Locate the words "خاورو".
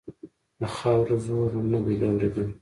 0.75-1.15